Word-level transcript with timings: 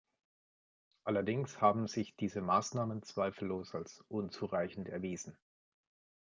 Allerdings 1.03 1.61
haben 1.61 1.85
sich 1.85 2.15
diese 2.15 2.41
Maßnahmen 2.41 3.03
zweifellos 3.03 3.75
als 3.75 4.03
unzureichend 4.07 4.89
erwiesen. 4.89 5.37